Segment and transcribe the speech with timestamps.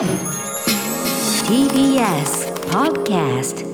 [0.00, 0.08] TBS
[2.70, 3.66] Podcast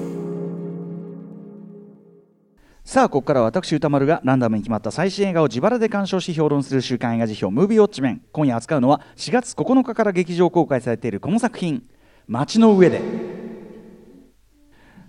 [2.82, 11.84] さあここからは私歌丸がランダムに決まった最新映画を自腹で鑑賞し評論する週刊映画辞表「ムービーウォッチメン」今夜扱うのは4月9日から劇場公開されているこの作品
[12.26, 13.00] 「街の上で」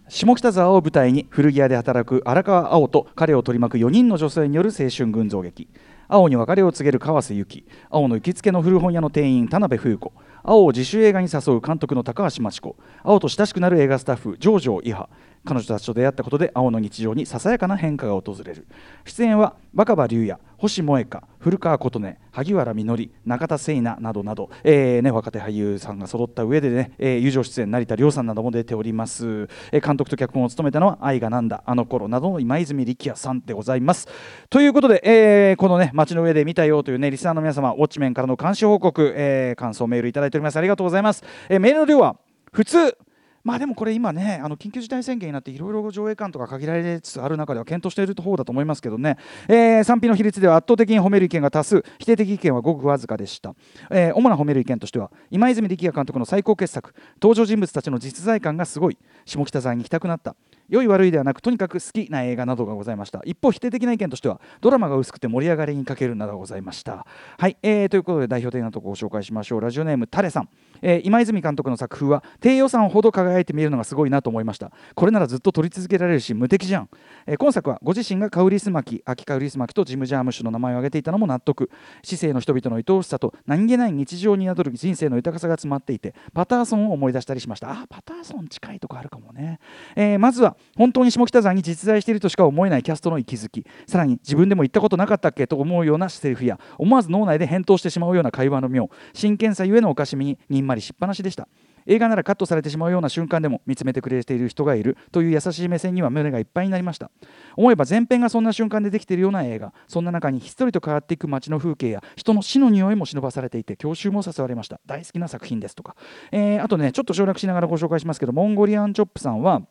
[0.10, 5.68] 下北沢を舞台に古着屋で働く荒川青と彼を取り巻く4人の女性による青春群像劇。
[6.08, 7.68] 青に別れを告げる川瀬由紀。
[7.90, 10.14] 青の行きつけの古本屋の店員田辺冬子。
[10.50, 12.78] 青を自主映画に誘う監督の高橋真知子。
[13.04, 15.10] 青と親しくなる映画スタッフ上条伊波
[15.44, 18.66] 彼女たちと出会ったことで青の日常にささやかな変化が訪れる。
[19.04, 20.40] 出演は若葉龍也。
[20.58, 34.08] 星萌香古川琴音萩原みのり中田聖奈などなど、えーね、若手俳優さんが揃った上でね、えー友情出演成田凌さんなども出ております、えー監督と脚本を務めたのは愛がなんだあの頃などの今泉力也さんでございます。
[34.50, 40.58] ということで、えーこのね街の上で見たよというねリスナーの皆様ウォッチメンからの監視報告、えー感想メールいただいております。
[40.58, 42.18] ありがとうございます、えーメールの量は
[42.52, 42.98] 普通
[43.48, 49.18] まあでもこれ今ねあの緊急事態宣言になっていろいろ上映館とか限られつつある中では検討している方だと思いますけどね、
[49.48, 51.86] えー賛否の比率では圧倒的に褒める意見が多数。
[51.98, 53.56] 否定的意見はごくわずかでした、
[53.90, 58.98] えー主な褒める意見としては今泉力也監督の最高傑作登場人物たちの実在感がすごい。
[59.26, 60.36] 下北沢に行きたくなった。
[60.70, 63.22] 良い悪いではなくとにかく好きな映画などがございました。
[63.26, 67.06] 一方否定的な意見としてはドラマが薄くて盛り上がりに欠けるなどございました。
[67.38, 69.62] はい、えーということで代表的なところをご紹介しましょう。
[69.62, 70.50] ラジオネームタレさん、
[70.82, 74.72] えー今泉監督の作風は低予算ほど輝いて見えるのがすごいなと思いました。
[74.96, 76.90] これならずっと撮り続けられるし無敵じゃん、
[77.26, 81.70] えー今作はご自身がカウリスマキ秋カウリスマキとジム・ジャームッシュの名前を挙げていたのも納得。
[82.04, 87.72] 市政の人々の愛おしさと何気ない日常に宿る人生の豊かさが詰まっていてパターソンを思い出したりしました。
[87.72, 89.60] あパターソン近いとこあるかもね、
[89.96, 93.66] えーまずは本当に下北沢に実在しているとしか思えないキャストの息づき。
[93.88, 95.48] さらに自分でも言ったことなかったっけ？
[95.48, 98.90] と思うようなセリフや思わず脳内で返答してしまうような会話の妙。
[99.14, 101.48] 真剣さゆえのおかしみににんまりしっぱなしでした。
[101.90, 107.10] 映画ならカットされてしまうような瞬間でも見つめてくれている人がいるという優しい目線には胸がいっぱいになりました。
[107.56, 114.82] 思えば前編がそんな瞬間でできているような映画そんな中にひっそりと変わっていく街の風景や人の死の匂いも忍ばされていて郷愁も誘われました。
[114.86, 115.96] 大好きな作品ですとか、
[116.34, 119.62] えーあとねちょっと省略しながらご紹介しますけどモンゴリアンチョップさんは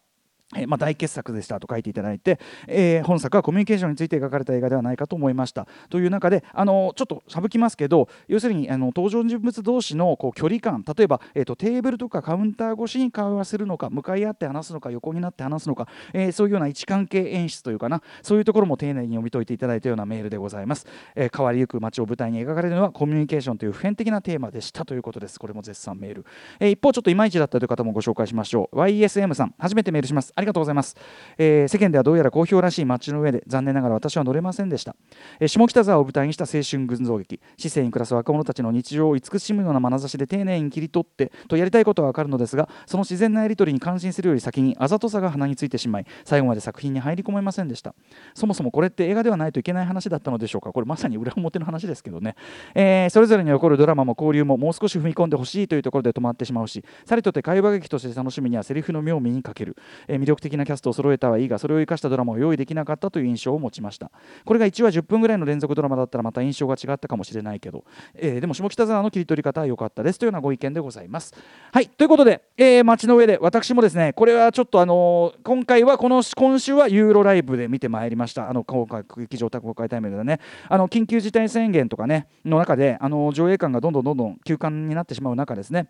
[0.54, 5.66] えまあ、大傑作でしたと書いていただいて、えー本作はコミュニケーションについて描かれた映画ではないかと思いました。
[5.90, 25.38] という中であのちょっと省きますけど要するにあの登場人物同士のこう距離感例えば、えー、とテーブルとかカウンター越しに会話するのか向かい合って話すのか横になって話すのか、えーそういうような位置関係演出というかなそういうところも丁寧に読み解いていただいたようなメールでございます、えー変わりゆく街を舞台に描かれるのはコミュニケーションという普遍的なテーマでしたということです。
[25.38, 26.24] これも絶賛メール、
[26.60, 28.76] えー一方ちょっといまいちだったという方もご紹介しましょう。
[28.76, 30.32] YSM さん初めてメールします。
[30.36, 30.96] ありがとうございます、
[31.38, 34.94] えー世間ではどうやら好評らしい街の上で残念ながら私は乗れませんでした、
[35.40, 37.40] えー下北沢を舞台にした青春群像劇。
[37.56, 47.94] 市政に暮らす若者たちの日常を慈しむような眼差しで丁寧に切り取ってとやりたいことはわかるのですがその自然なやり取りに感心するより先にあざとさが鼻についてしまい最後まで作品に入り込めませんでした。
[48.34, 50.72] そもそもこれって映画ではないといけない話だったのでしょうか。
[50.72, 52.36] これまさに裏表の話ですけどね、
[52.74, 59.76] えーそれぞれに起こるドラマも交流ももう少し踏み込んでほしいというところで止まってしまうしさりとて会話劇として楽しみにはセリフの妙味に欠ける、
[60.08, 64.10] えー魅力的なキャストを揃えたはいいがそれを生かしたドラマを用意できなかったという印象を持ちました。
[64.44, 71.32] これが1話10分ぐらいの連続ドラマだったらまた印象が違ったかもしれないけど、えーでも下北沢の切り取り方は良かったですというようなご意見でございます。
[71.72, 78.50] はいということで、えー街の上で私もですねこれはちょっとあのー今回はこの今週はユーロライブで見てまいりました。
[78.50, 80.40] あの公開劇場公開タイムでね。
[80.68, 85.88] あの緊急事態宣言とかねの中であの上映館がどんどんどんどん休館になってしまう中ですね。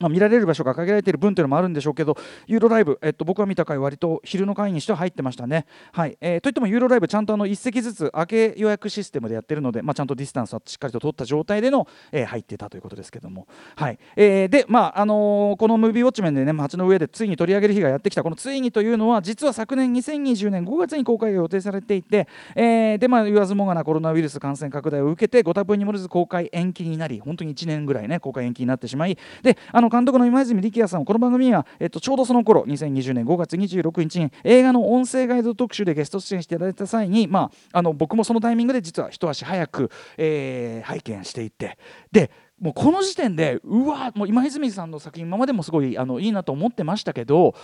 [0.00, 2.16] まあ、見られる場所が限られている分というのもあるんでしょうけど、
[2.46, 5.66] ユーロライブ、えっと、僕が見た回、割と昼の回にしては入ってましたね。
[5.92, 13.46] はいえーといっても、ユーロライブ、ちゃんとあの1席ずつ明け予約システムでやってるので、まあ、ちゃんとディスタンスはしっかりと取った状態での、えー入ってたということですけども。
[13.76, 41.78] はいえーで、まああのーこのムービーウォッチメンでね、街の上でついに取り上げる日がやってきた、このついにというのは、実は昨年2020年5月に公開が予定されていて、えーで、まあ、言わずもがなコロナウイルス感染拡大を受けて、ご多分に漏れず公開延期になり、本当に1年ぐらいね、公開延期になってしまい、で、あの監督の今泉力也さんはこの番組には、えっと、ちょうどその頃2020年5月26日に映画の音声ガイド特集でゲスト出演していただいた際に、まあ、あの僕もそのタイミングで実は一足早く、えー拝見していって。
[42.10, 47.54] でもうこの時点でうわもう今泉さんの作品今までもすごいあのいいなと思ってましたけど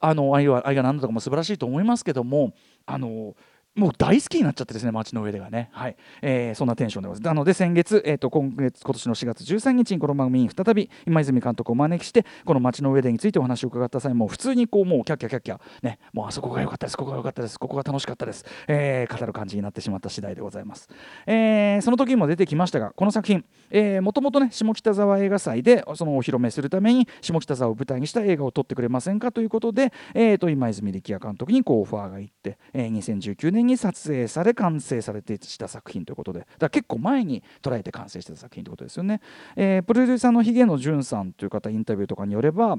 [0.00, 2.54] あの愛は愛が何だとかも素晴らしいと思いますけども
[2.86, 3.34] あの
[3.76, 5.68] もう大好きになっちゃってですね街の上でがね。
[5.72, 7.26] はい、えー、そんなテンションでございます。
[7.26, 20.88] なので先月、えーと、今月今年の4月13日にこの番組に再び今泉監督を招きしてこの街の上でについてお話を伺った際もう普通にこうもうキャッキャキャッキャねもうあそこが良かったですここが良かったですここが楽しかったです、えー、語る感じになってしまった次第でございます、
[21.26, 23.44] えー、その時も出てきましたがこの作品
[24.02, 39.20] もともとね下北沢映画祭でそのお披露目するために下北沢を舞台にした映画を撮ってくれませんかということで、えーと、今泉力也監督にこうオファーが行って、えー、2019年に撮影され完成されてした作品ということでだから結構前に捉えて完成してた作品ということですよね、
[39.56, 42.78] えー、プロデューサーのヒゲ野潤さんという方インタビューとかによれば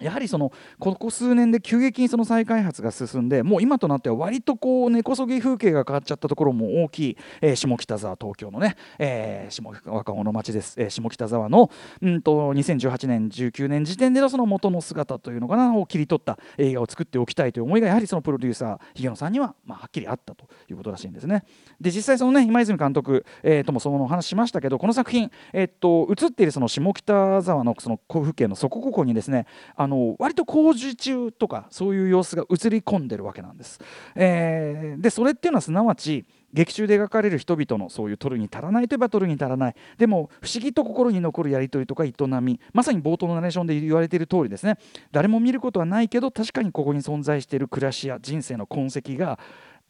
[0.00, 0.50] やはりその
[0.80, 11.70] ここ数年で急激にその再開発が進んでもう今となっては割とこう根こそぎ風景が変わっちゃったところも大きい、えー、下北沢東京のね、えー、下若者の町です、えー、下北沢の、
[12.02, 21.44] うんと、2018年19年時点でのその元の姿というのかなを切り取った映画を作っておきたいという思いがやはりそのプロデューサー日野さんには、まあ、はっきりあったということらしいんですね。
[21.80, 33.80] で実際そのね今泉監督、えー、ともそのお話しましたけどこの作品、えー、と映っているその下北沢のその風景のそこここにですねああの割と工事中とかそういう様子が映り込んでるわけなんです。
[34.14, 44.78] えー、でそれっていうのはすなわち劇中で描かれる人々のそういう取るに足らないといえば取るに足らないでも不思議と心に残るやり取りとか営みまさに冒頭のナレーションで言われている通りですね
[45.10, 49.40] 誰も見ることはないけど確かにここに存在している暮らしや人生の痕跡が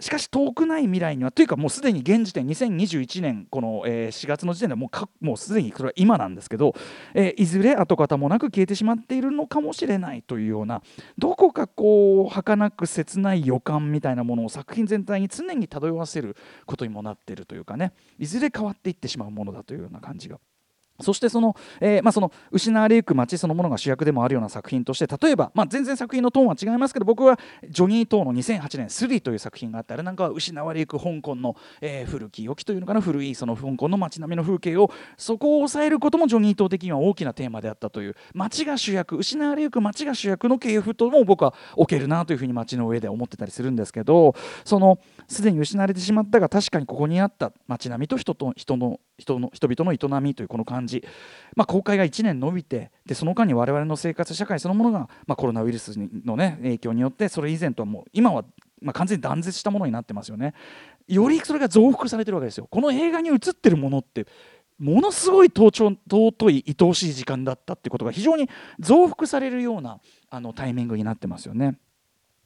[0.04, 6.74] しかし遠くない未来にはというかもうすでに現時点2021年この、え、4月の時点でもうかもうすでにそれは今なんですけど、
[7.14, 10.82] え、いずれ跡形もなく消えてしまっているのかもしれないというような
[11.16, 16.36] どこかこう儚く切ない予感みたいなものを作品全体に常に漂わせる
[16.66, 20.38] ことにもなっているというかねいずれ変わっていってしまうものだというような感じが。
[21.00, 27.38] そしてその,、えーまあ、その失われゆく街そのものが主役でもあるような作品として例えば、まあ、全然作品のトーンは違いますけど僕は
[27.68, 33.00] ジョニー・トーの2008年「スリー」という作品があってあれなんかは失われゆく香港の、えー、古き良きというのかな？
[33.00, 51.04] 古いその香港の街並みの風景をそこを抑えることもジョニー・トー的には大きなテーマであったという街が主役失われゆく街が主役の系譜とも僕は置けるなというふうに街の上で思ってたりするんですけどそのすでに失われてしまったが確かにここにあった街並みと人と人の人の人々の営みというこの感じ、感じ
[51.56, 58.44] まあ、公開が1年延びてでその間に我々の生活社会そのものが、まあ、コロナウイルスの、ね、影響によってそれ以前とはもう今は、
[58.82, 60.54] まあ、完全に断絶したものになってますよね。
[61.06, 62.66] よりそれが増幅されてるわけですよ。
[62.68, 64.26] この映画に映ってるものって
[64.78, 65.92] ものすごい尊
[66.50, 68.48] い愛おしい時間だったってことが非常に
[68.80, 70.00] 増幅されるような
[70.30, 71.78] あのタイミングになってますよね。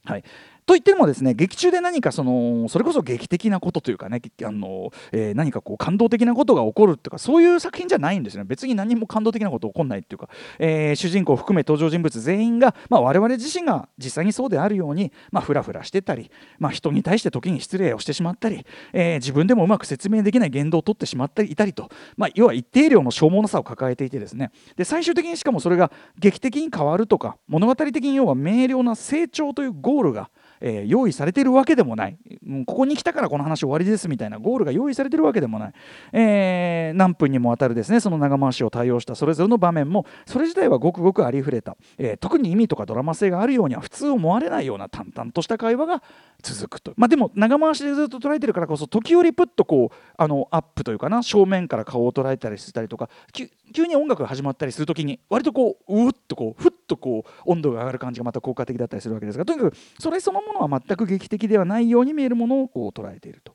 [0.04, 0.24] はい、
[0.68, 8.44] と言ってもですね劇中で何かそのそれこそ劇的なことというかねあの、えー、何かこう感動的なことが起こるっていうかそういう作品じゃないんですね。
[8.44, 10.28] 別に何も感動的なこと起こんないっていうか、
[10.58, 21.88] えー、主人公含め登場人物全員が、まあ、我々自身が実際にそうであるように、まあ、フラフラしてたり、まあ、人に対して時に失礼をしてしまったり、えー、自分でもうまく説明できない言動を取ってしまったりいたりと、
[22.18, 24.50] まあ、要は一定量のしょうもなさを抱えていてですね。
[24.76, 30.28] で最終的にしかもそれが劇的に変わるとか物語的に要は明瞭な成長というゴールが
[30.60, 32.18] えー、用意されているわけでもない。
[32.44, 35.72] もうここに来たからこの話終わりですみたいなゴールが用意されているわけでもない、
[36.12, 38.00] えー、何分にもわたるですね。
[38.00, 46.02] その長回しを対応したそれぞれの場面もそれ自体はごくごくありふれた、えー、特に意味とかドラマ性があるようには普通思われないような淡々とした会話が
[46.42, 63.54] 続くと、まあ、でも長回しでずっと捉えてるからこそ時折プッとこうあのアップというかな正面から顔を捉えたりしたりとか急に音楽が始まったりする時に割とこううっとこうふっとこう温度が上がる感じがまた効果的だったりするわけですがとにかくそれそのものは全く劇的ではないように見えるものをこう捉えていると。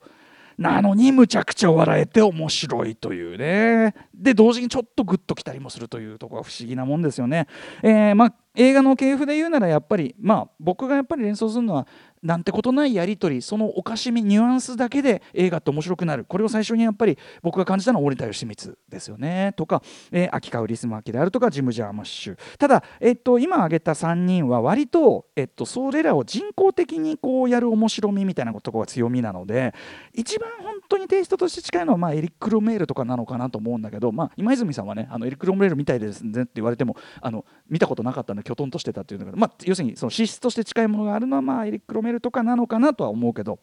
[0.58, 7.48] なのにむちゃくちゃ笑えて面白いというねで同時にちょっとグッときたりもするというところが不思議なもんですよね。
[7.82, 11.88] えー、まあ映画の系譜で言うならやっぱりまあ僕がやっぱり連想するのは
[12.24, 16.26] なんてことないやり取りそのおかしみニュアンスだけで映画って面白くなる。
[16.26, 19.54] これを最初にやっぱり僕が感じたのは森田芳光ですよね。
[19.56, 22.38] とか、えー、アキ・カウリスマキであるとかジム・ジャームッシュ。
[22.58, 29.74] ただ、えっと、今挙げた3人は割と、えっと、それらを人工的にこうやる面白みみたいなところが強みなので
[30.14, 43.60] 一番本当にテイストとして近いのは、まあ、エリック・ロメールとかなのかなと思うんだけど、まあ、今泉さんはねあのエリック・ロメールみたいですねって言われてもあの見たことなかったのできょとんとしてたっていうのが、まあ、要するにその資質として近いものがあるのは、まあ、エリック・ロメールとかなのかなとは思うけど。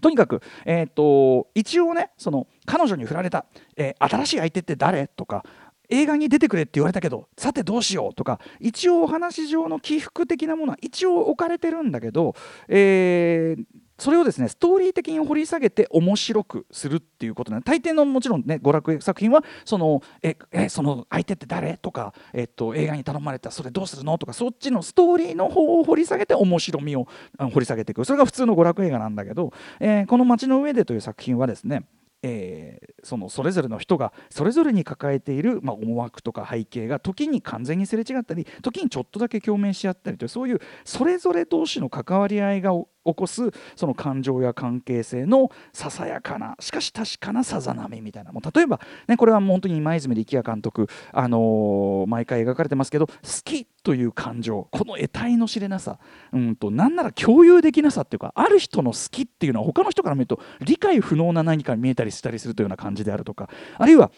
[0.00, 5.44] とにかく、えーと、一応ねその彼女に振られた、えー、新しい相手って誰とか
[5.88, 12.34] 映画に出てくれって言われたけどさてどうしようとか一応お話上の起伏的なものは一応置かれてるんだけど、
[12.68, 13.64] えー、
[13.98, 27.06] それをですねストーリー的に掘り下げて面白くするっていうことなんで大抵のもちろんね娯楽作品はそのええその相手って誰とか、えっと、映画に頼まれたそれどうするのとかそっちのストーリーの方を掘り下げて面白みを
[27.38, 28.04] 掘り下げていく。
[28.04, 31.84] それが普通の娯楽映画なんだけど、えー、この「街の上で」という作品はですね
[32.26, 42.72] えー、そのそれぞれの人がそれぞれに抱えている、まあ、思惑とか背景が時に完全にすれ違ったり時にちょっとだけ共鳴し合ったりというそういうそれぞれ同士の関わり合いが
[43.04, 53.12] 起こすその感情や関係性のささやかなしかし確かなさざ波みたいなもう例えば、ね、これはもう本当に今泉力也監督、あのー、毎回描かれてますけど好
[53.44, 55.98] きという感情この得体の知れなさ。
[56.32, 64.10] うんと何なら共有できなさっていうかある人の好きっていうのは他の人から見ると理解不能な何かに見えたりしたりするというような感じであるとかあるいは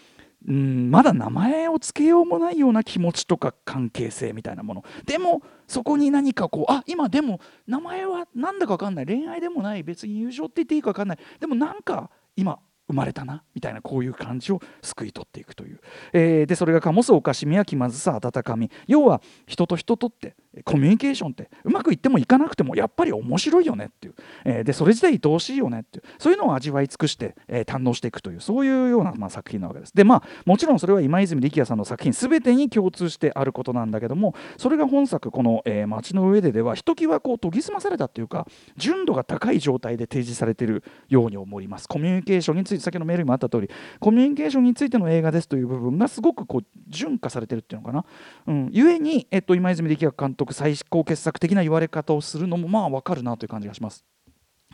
[0.47, 4.85] うんまだ名前を付けようもないような気持ちとか関係性みたいなもの。
[5.05, 9.07] でもそこに何かこうあ今でも名前は何だか分かんない。
[9.07, 9.83] 恋愛でもない。
[9.83, 11.19] 別に友情って言っていいか分かんない。
[11.41, 15.81] でもなんか今生まれたなみたいなこういう感じをすくい取っていくという、
[16.13, 24.15] えー、でそれが醸すおかしみや気まずさ温かみ要は人と人とってコミュニケーションってうまくいってもいかなくてもやっぱり面白いよねっていう、
[24.45, 26.05] えー、でそれ自体愛おしいよねっていう。
[26.19, 28.41] そういうのを味わい尽くして、えー、堪能していくという。
[28.41, 29.95] そういうような、まあ、作品なわけです。
[29.95, 41.89] でまあもちろんそれは今泉力也さんの作品全てに共通してあることなんだけどもそれが本作この、えー、街の上でではひときわこう研ぎ澄まされたっていうか純度が高い状態で提示されているように思います。
[41.89, 48.05] コミュニケーションについて先のメールにもあった通りコミュニケーションについての映画ですという部分がすごくこう純化されてるっていうのかな、
[48.47, 54.05] うん、ゆえに、えっと、今泉力也監督最高傑作的な言われ方をするのもまあ分かるなという感じがします。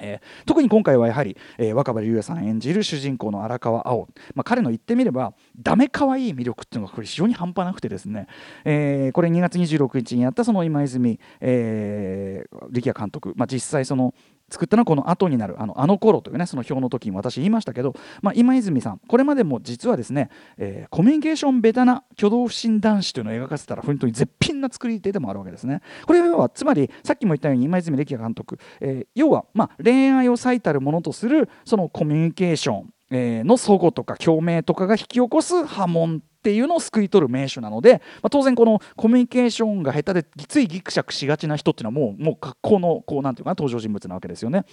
[0.01, 8.27] えー、特に今回はやはり、えー、若葉龍也さん演じる主人公の荒川青、まあ、彼の言ってみればダメ可愛い魅力っていうのがこれ非常に半端なくてですね、
[8.65, 14.15] えー、これ2月26日にやったその今泉、えー、力也監督、まあ、実際その
[14.53, 20.29] 作ったのはこの後になるあのあの頃というねその表の時に私言いましたけど、まあ、今泉さんこれまでも実はですね、
[20.59, 25.81] えー、コミュニケーションベタな挙動不審男子というのを描かせたら本当に絶品な作り手でもあるわけですね。
[26.07, 44.65] これはつまりさっきも言ったように今泉力也監督、えー、要はまあ恋愛を最たるものとするそのコミュニケーションえの齟齬とか共鳴とかが引き起こす波紋っていうのを救い取る名手なので、まあ、当然このコミュニケーションが下手でついぎくしゃくしがちな人っていうのはもうもう格好のこうなんていうかな登場人物なわけですよね。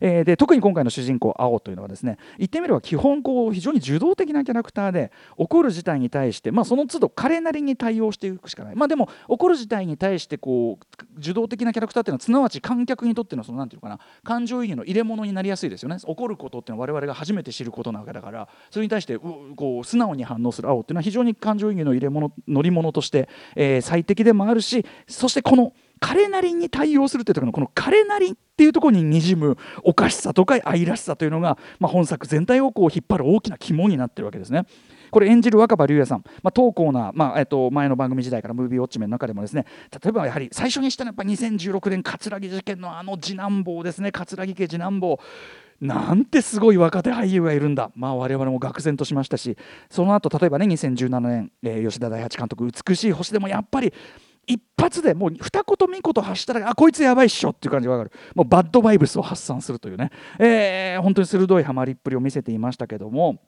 [0.00, 34.64] えー、で特に今回の主人公青というのはですね言ってみれば基本こう非常に受動的なキャラクターで起こる事態に対して、まあ、その都度彼なりに対応していくしかない、まあ、でも起こる事態に対してこう受動的なキャラクターっていうのはすなわち観客にとってのそのなんていうかな感情移入の入れ物になりやすいですよね起こることっていうのは我々が初めて知ることなわけだからそれに対してこう素直に反応する青っていうのは非常に感情移入の入れ物乗り物として、えー、最適でもあるしそしてこの彼なりに対応するというところのこの彼なりっていうところににじむおかしさとか愛らしさというのが、まあ、本作全体をこう引っ張る大きな肝になってるわけですね。
[35.10, 45.18] これ演じる若葉龍也さん、まあ、投稿な、まあえっと、前の番組時代からムービーウォッチメンの中でもですね例えばやはり最初にしたのはやっぱ2016年葛城事件のあの次男坊ですね葛城家次男坊
[45.80, 49.56] なんてすごい若手俳優がいるんだ、まあ、我々も愕然としましたし
[49.88, 53.92] その後例えばね2017年、えー、吉田大八監督「美しい星」でもやっぱり
[54.46, 63.40] 一発でもう二言三言発したらあこいつやばいっしょっていう感じが分かるもうバッドバイブスを発散するというね、えー、本当に鋭いハマりっぷりを見せていましたけども。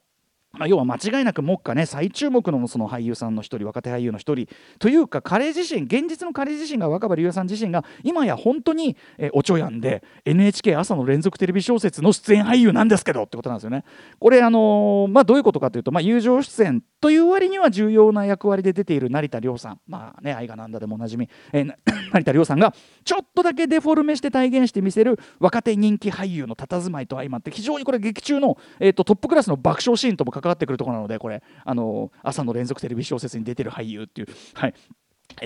[0.58, 4.48] まあ、要は間違いなく目下ね最注目のその俳優さんの一人若手俳優の一人。
[4.78, 13.84] というか彼自身現実の彼自身が若葉龍也さん自身が今や本当に、えー、おちょやんで NHK 朝の連続テレビ小説の出演俳優なんですけどってことなんですよね。
[14.18, 19.80] これあの、まあ、どういうことかというと、まあ、友情出演という割には重要な役割で出ている成田凌さん。
[19.86, 21.74] まあね愛がなんだでもおなじみ、えー、
[22.12, 34.74] 成田凌さんがちょっとだけデフォルメして体現してみせる若手人気俳優の佇まいと相まって非常にこれ劇中の、えーと、トップクラスの爆笑シーンとも関わってくるところなのでこれあの朝の連続テレビ小説に出てる俳優っていう、はい、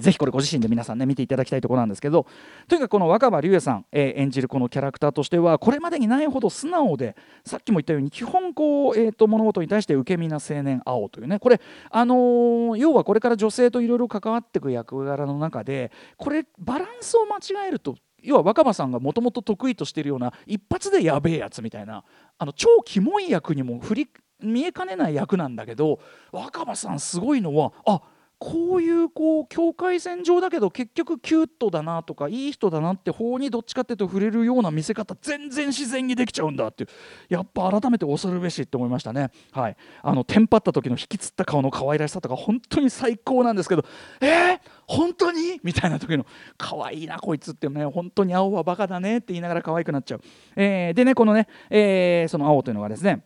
[0.01, 2.27] ぜひこれご自身で皆さんね見ていただきたいところなんですけど
[2.69, 11.61] とにかくこの若葉龍也さん、えー、演じるこのキャラクターとしてはこれまでにないほど素直でさっきも言ったように基本こう、えーと、物事に対して受け身な青年青というねこれ
[11.91, 22.03] あのー、要はこれから女性といろいろ関わっていく役柄の中でこれバランスを間違えると要は若葉さんがもともと得意としているような一発でやべえやつみたいな
[22.39, 24.09] あの超キモい役にも振り
[24.43, 26.01] 見えかねない役なんだけど
[26.33, 28.01] 若葉さんすごいのはあ
[28.39, 36.91] こういうこう境界線上だけど結局キュートだなとかいい人だなって方にどっちかっていうと触れるような見せ方全然自然にできちゃうんだっていう。
[37.31, 39.31] やっぱ改めて恐るべしって思いましたね。
[39.53, 39.77] はい。
[40.03, 43.87] あのテンパった時の引きつった顔の可愛らしさとか本当に最高なんですけど
[44.21, 46.27] えー、本当にみたいな時の
[46.59, 50.21] 可愛いなこいつってね本当に青はバカだねって言いながら可愛くなっちゃう、
[50.57, 53.25] えー、でねこのね、えー、その青というのがですね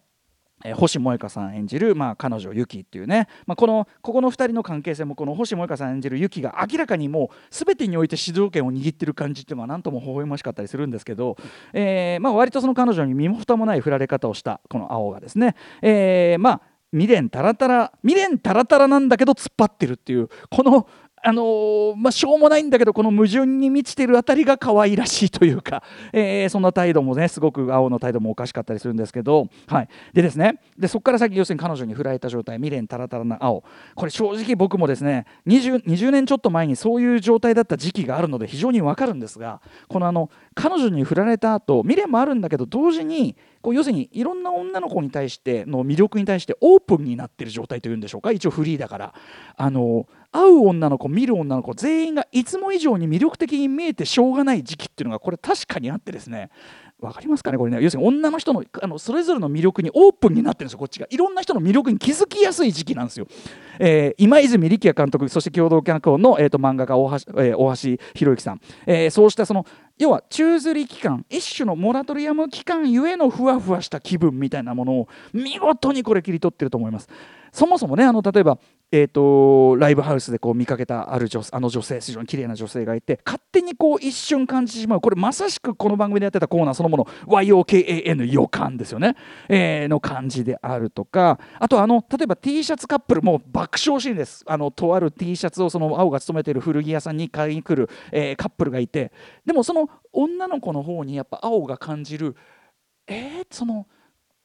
[0.65, 11.37] えー、星萌香さん演じる、まあ、彼女ユキっていうね、まあ、このここの2人の関係性もこの星萌香さん演じるユキが明らかにもう全てにおいて主導権を握ってる感じっていうのは何とも微笑ましかったりするんですけど、
[11.73, 16.61] えーまあ、割とその彼女に身も蓋もない振られ方をしたこの青がですね、えー、まあ
[16.93, 20.89] 未練タラタラ未練タラタラなんだけど突っ張ってるっていうこの
[21.23, 33.63] あのー、まあ、しょうもないんだけどこの矛盾に満ちてるあたりが可愛らしいというか、 えー、そんな態度もねすごく青の態度もおかしかったりするんですけど、はい、でですねでそこから先要するに彼女に振られた状態未練タラタラな青。
[33.95, 48.33] これ正直僕もですね 20, 20年ちょっと前にそういう状態だった時期があるので非常にわかるんですがこのあの彼女に振られた後未練もあるんだけど同時にこう要するにいろんな女の子に対しての魅力に対してオープンになってる状態というんでしょうか。
[48.33, 49.15] 一応フリーだから。
[49.57, 56.51] あの会う女の子見る女の子全員がいつも以上に魅力的に見えてしょうがない時期っていうのがこれ確かにあってですね。
[57.01, 57.83] 分かりますかねこれね。
[57.83, 60.79] 要するに女の人のあのそれぞれの魅力にオープンになってるんですよ。
[60.79, 63.27] こっちがいろんな人の魅力に気づきやすい時期なんですよ、
[63.79, 69.65] えー、今泉力也監督そして共同脚本の、えーと、漫画家大橋,、えー、大橋博之さん、えー、そうしたその
[69.99, 77.09] 要は宙吊り期間一種のモラトリアム期間ゆえのふわふわした気分みたいなものを見事にこれ切り取ってると思います。
[77.53, 78.59] そもそもねあの例えば
[78.93, 85.01] えーと、ライブハウスでこう見かけたある女あの女性非常に綺麗な女性がいて勝手にこう一瞬感じてしまう。
[85.01, 89.17] これまさしくこの番組でやってたコーナーそのもの YOKAN 予感ですよね、
[89.49, 91.39] えー、の感じであるとか。
[91.59, 94.45] あとあの例えば T シャツカップルも爆笑シーンです。
[94.47, 99.13] あのとある T シャツをその青が勤めている古着屋さんに買いに来る、えー、カップルがいて。
[99.47, 102.37] でもその女の子の方にやっぱ青が感じる
[103.11, 103.87] えー、その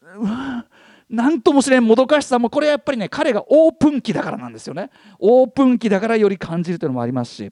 [0.01, 0.65] うわ
[1.09, 4.89] 何ともしれんもどかしさもこれはやっぱりね彼がオープン期だからなんですよね。
[5.19, 7.51] オープン期だからより感じるというのもありますし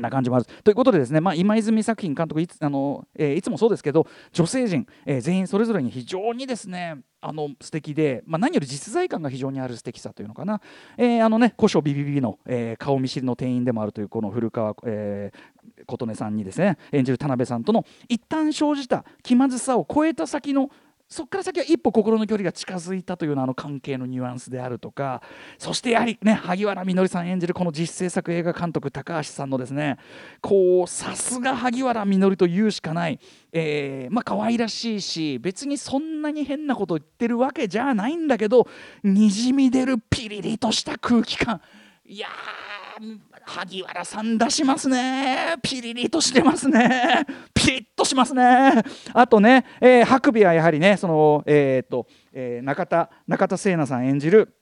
[0.00, 0.44] な感じもある。
[0.62, 10.60] ということでですね、まあ、今泉作品監督いつあの、えー、いつもそうですけど女性陣、えー、全員それぞれに非常にですねあの素敵で、まあ、何より実在感が非常にある素敵さというのかな、
[10.96, 20.70] えー、あのね古書ビビビの、えー、顔見知りの店員でもあるというこの古川、えー、琴音さんにですね演じる田辺さんとの一旦生じた気まずさを超えた先の
[21.08, 25.22] そこから先は一歩心の距離が近づいたというようなあの関係のニュアンスであるとか
[25.56, 29.98] そしてやはりね萩原みのりさん演じるこの実制作映画監督高橋さんのですね
[30.40, 33.20] こうさすが萩原みのりと言うしかない、
[33.52, 38.66] えー、まあ可愛らしいし別にそんなに変なこと言ってるわけじゃないんだけど
[39.04, 41.60] にじみ出るピリリとした空気感。
[42.04, 42.28] いや
[43.46, 45.56] 萩原さん出しますね。
[45.62, 47.24] ピリリとしてますね。
[47.54, 48.82] ピリッとしますね。
[49.14, 54.52] あとね、えー、白尾はやはりねそのえっ、と、えー、中田中田聖奈さん演じる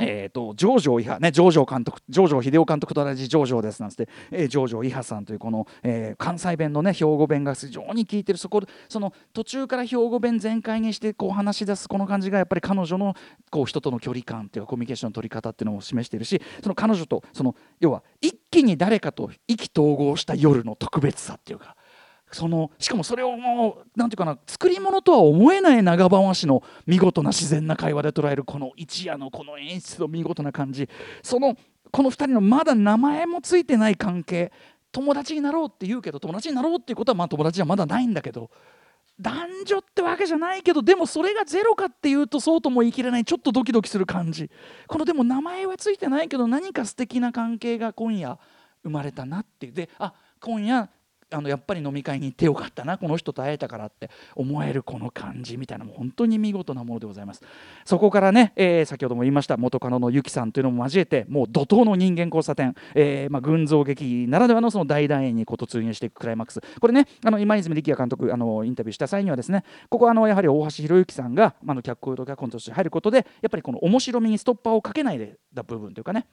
[0.00, 13.14] えーと、ジョージョ伊波ねジョージョ監督ジョージョ秀夫監督と同じジョージョですなんて、えー、ジョージョ伊波さんというこの、えー、関西弁のね兵庫弁が非常に効いてるそこその途中から兵庫弁全開にしてこう話し出すこの感じがやっぱり彼女の
[13.50, 21.76] こう人との距離感っていうかコミュニケーションの取り方っていうのを示しているしその彼女とその要は一気に誰かと意気投合した夜の特別さっていうか
[22.32, 30.88] そのしかもそれをもう何て言うかな作り物とは思えない長回しの見事な自然な会話で捉えるこの一夜のこの演出の見事な感じ。
[31.22, 31.56] その
[31.90, 34.52] この2人のまだ名前もついてない関係
[34.92, 38.50] 友達になろうって言うけど友達になろうっていうことはまあ友達じゃまだないんだけど
[39.20, 44.50] 男女ってわけじゃないけどでもそれがゼロかっていうとそうとも言い切れないちょっとドキドキする感じ。
[44.86, 48.38] このでも名前はついてないけど何か素敵な関係が今夜
[48.82, 49.72] 生まれたなっていう。
[49.72, 50.88] であ今夜
[51.30, 57.42] あのやっぱり飲み会に行ってよかったなこの人と会えたからって思えるこの感じみたいなも本当に見事なものでございます。
[57.84, 66.60] そこからね、えー、先ほども言いました元カノのユキさんというのも交えてもう怒涛の人間交差点、えーまあ、群像劇ならではのその大団円にこ突入していくクライマックス。
[66.80, 76.26] これねあの今泉力也監督あのインタビューした際にはですねここはあのやはり大橋宏之さんが、まあ、の脚本と脚本として入ることでやっぱりこの面白みにストッパーをかけないでた部分というかね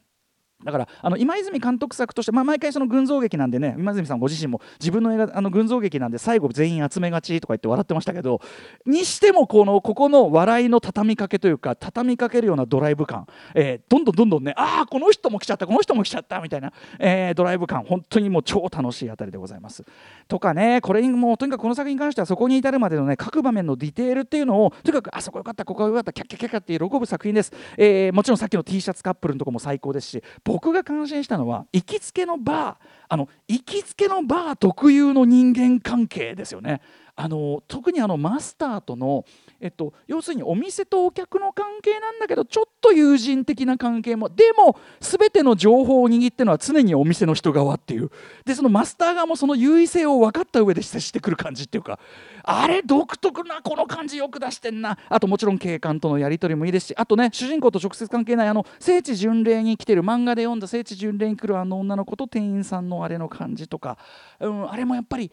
[0.68, 8.42] だからあの今泉監督作として、まあ、毎回その群像劇なんでね今泉さんご自身も自分の映画あの群像劇なんで最後全員集めがちとか言って笑ってましたけど
[8.86, 19.86] にしてもこのここの笑いの畳みかけというか畳みかけるようなドライブ感、えー、どんどんどんどんねああこの人も来ちゃったこの人も来ちゃったみたいな、えー、ドライブ感本当にもう超楽しいあたりでございます。
[20.28, 36.82] とかねこれにもうとにかくこの作品に関してはそこに至るまでのね各場面のディテールっていうのをとにかくあそこよかったここがよかったキャッキャッキャッキャって喜ぶ作品です、えー、もちろんさっきの T シャツカップルのとこも最高ですし僕が感心したのは行きつけのバーあの行きつけのバー特有の人間関係ですよね。
[37.20, 39.26] あの特にあのマスターとの、
[39.60, 48.12] えっと、要するにお店とお客の関係なんだけどちょっと友人的な関係もでも全ての情報を握ってのは常にお店の人側っていう。
[48.46, 52.00] でそのマスター側もその優位性を分かった上で接してくる感じっていうか
[52.44, 55.00] あれ独特なこの感じよく出してんな。
[55.10, 63.98] あともちろん警官とのやり取りもいいですしあとね主人公と直接関係ないあの聖地巡礼に来てる漫画で読んだ聖地巡礼に来るあの女の子と店員さんのあれの感じとか、
[64.40, 65.32] うん、あれもやっぱり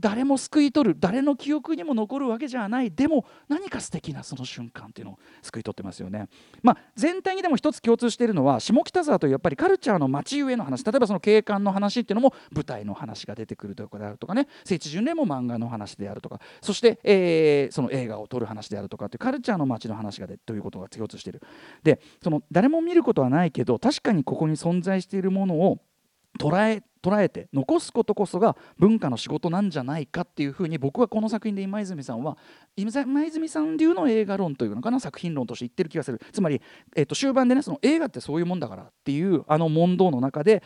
[0.00, 6.28] 誰も救い取る誰の記憶にも残るわけじゃないでも何か素敵なその瞬間っていうのを救い取ってますよね。
[6.62, 21.42] まあ、全体にでも一つ共通しているのは下北沢というやっぱりカルチャーの街ゆえの話例えばその景観の話っていうのも舞台の話が出てくるということであるとかね聖地巡礼も漫画の話であるとかそして、えー、その映画を撮る話であるとかっていうカルチャーの街の話がでということが共通している。
[21.82, 25.78] でその誰も見ることはないけど確かにここに存在しているものを
[26.40, 32.36] 捉え捉えて残すことこそが文化の仕事なんじゃないかっていうふうに僕はこの作品で今泉さんは
[32.76, 36.20] 今泉さん流の映画論というのかな作品論として言ってる気がする。
[36.32, 36.60] つまり、
[36.96, 40.62] えー、と終盤でねその映画ってそういうもんだからっていうあの問答の中で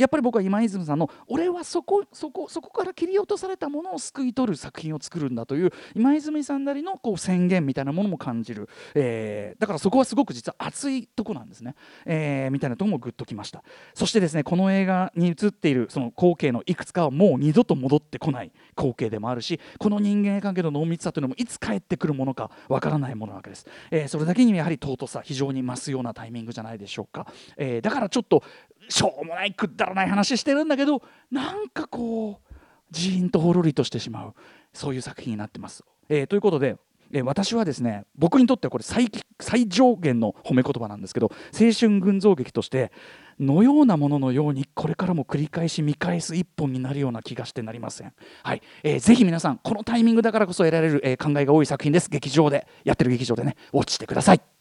[0.00, 13.62] やっぱり僕は今泉さんの俺はそこそこそこから切り落とされたものを救い取る作品を作るんだという今泉さんなりのこう宣言みたいなものも感じる、えー、だからそこはすごく実は熱いとこなんですね、えー、みたいなとこもグッときました。
[13.94, 28.42] そしてですねこの映画に映っているその光景のいくつかはもう二度と戻ってこない光景でもあるしこの人間関係の濃密さというのもいつ帰ってくるものかわからないものなわけです、えー、それだけにやはり尊さ非常に増すようなタイミングじゃないでしょうか、えー、だからちょっと
[28.90, 32.54] しょうもないくだらない話してるんだけどなんかこう
[32.90, 34.34] ジーンとほろりとしてしまう
[34.72, 35.84] そういう作品になってます。
[36.08, 36.76] えー、ということで
[37.12, 42.92] え私はですね僕にとってはこれ最最上限の褒め言葉なんですけど青春群像劇として
[43.38, 48.12] のようなもののようにこれからも繰り返し見返す一本になるような気がしてなりません。
[48.42, 54.59] はい、えー、ぜひ皆さんこのタイミングだからこそ得られる、えー、考えが多い作品です劇場でやってる劇場でねウォッチしてください。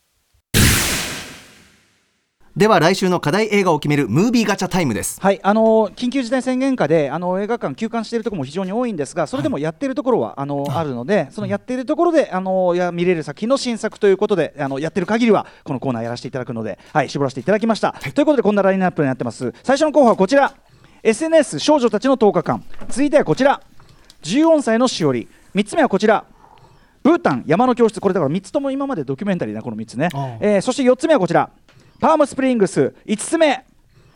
[2.60, 5.22] では来週の課題映画を決めるムービーガチャタイムです。
[5.22, 19.54] はいあの緊急事態宣言下であの映画館休館しているところも非常に多いんですがそれでもやっているところは、あのあるのでそのやっているところであのや見れる作品の新作ということであのやってる限りはこのコーナーやらせていただくのではい絞らせていただきました、はい、ということでこんなラインナップになってます。
[19.64, 20.54] 最初の候補はこちら。
[21.02, 23.62] SNS 少女たちの10日間続いてはこちら。
[24.24, 25.30] 14歳のしおり。
[25.56, 26.26] 3つ目はこちら。
[27.04, 28.02] ブータン山の教室。
[28.02, 30.10] これだから3つとも今までドキュメンタリーなこの3つね、
[30.42, 31.50] えー、そして4つ目はこちら
[32.00, 33.66] パームスプリングス5つ目。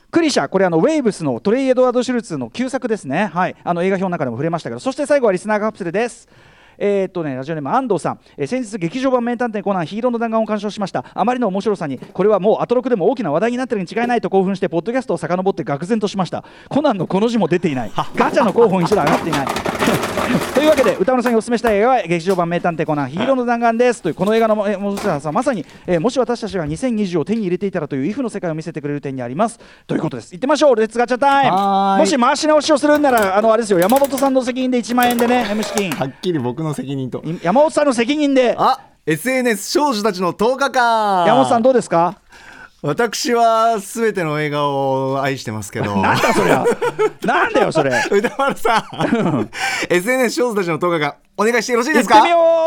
[0.09, 6.29] クリシャこれあのウェイブスのトレイ・エドワード・シュルツの旧作ですね、はい、あの映画表の中でも触れましたけどそして最後はリスナーカプセルです。
[6.77, 11.03] えー、っとねラジオネーム安藤さん、えー、先日劇場版名探偵コナンヒーローの弾丸を鑑賞しました。
[11.15, 16.43] あまりの面白さにこれはもうアトロクでも大きな話題になってるに違いないと興奮してポッドキャストを遡って愕然としました。
[16.69, 17.91] コナンのコの字も出ていない。
[18.15, 19.47] ガチャの候補に一度上がっていない。
[20.53, 29.59] というわけで宇多丸さんにお勧めしたい映画は劇場版名探偵コナンヒーローの弾丸ですというこの映画のエモさ、まさに、えー、もし私たちが2020を手に入れていたらというイフの世界を見せてくれる点にあります。
[29.87, 30.31] ということです？
[30.33, 33.79] 行ってみましょう Let's ガチャタイムもし回し直しをするんならあのあれですよ。
[33.79, 35.91] 山本さんの責任で1万円でね M 資金。
[35.91, 37.23] はっきり僕の責任と。
[37.41, 38.55] 山本さんの責任で。
[38.57, 41.25] あ SNS 少女たちの10日間。
[41.27, 42.19] 山本さんどうですか？
[42.85, 45.95] 私はすべての映画を愛してますけど。
[46.01, 46.65] なんだそりゃ。
[47.23, 47.91] なんだよそれ。
[48.11, 49.49] 歌丸さん。
[49.89, 52.21] SNS 少女たちの10日間お願いしてよろしいですか？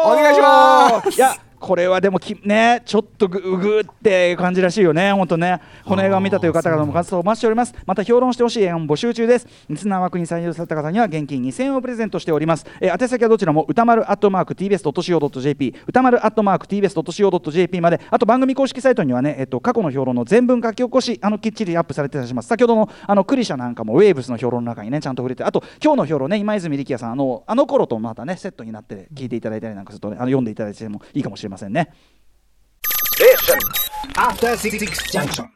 [0.07, 1.15] お願いします。
[1.15, 5.13] いやこれはでもきねちょっとぐぐって感じらしいよね。
[5.13, 5.61] 本当ね。
[5.85, 7.75] この映画を見たという方々の活動をお待ちしております。
[7.87, 9.47] また評論してほしい映画も募集中です。
[9.69, 18.01] リスナー枠に採用された方には現金2000円をプレゼントしております、えー、宛先はどちらも歌丸アットマーク TBS.CO.JP 歌丸アットマーク TBS.CO.JP まで。
[18.11, 22.49] あと番組公式サイトにはね、えっと、過去の評論の全文書き起こしあのきっちりアップされてたりします。
[22.49, 25.45] 先ほどのあのクリシャなんかもウェーブスの評論の中にねちゃんと触れて。
[25.45, 31.56] あと今日の評論ね今泉力也さんあのあの頃とまたねセットになって聞いていただいたりなんかするとねあの読んでいただいてもいいかもしれません。
[31.57, 31.89] ませんね。